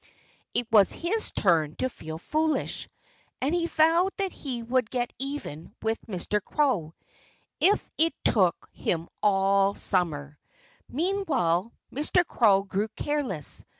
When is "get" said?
4.89-5.13